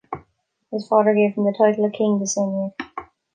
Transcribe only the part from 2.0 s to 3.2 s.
the same year.